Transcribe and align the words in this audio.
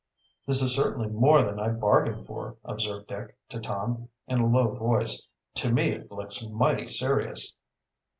"This 0.47 0.63
is 0.63 0.73
certainly 0.75 1.09
more 1.09 1.43
than 1.43 1.59
I 1.59 1.69
bargained 1.69 2.25
for," 2.25 2.57
observed 2.63 3.05
Dick 3.05 3.37
to 3.49 3.59
Tom, 3.59 4.09
in 4.27 4.39
a 4.39 4.47
low 4.47 4.73
voice. 4.73 5.27
"To 5.57 5.71
me 5.71 5.91
it 5.91 6.11
looks 6.11 6.43
mighty 6.49 6.87
serious." 6.87 7.55